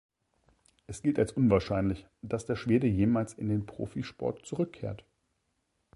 Es 0.87 1.03
gilt 1.03 1.19
als 1.19 1.31
unwahrscheinlich, 1.33 2.07
dass 2.23 2.47
der 2.47 2.55
Schwede 2.55 2.87
jemals 2.87 3.35
in 3.35 3.49
den 3.49 3.67
Profisport 3.67 4.43
zurückkehrt. 4.47 5.05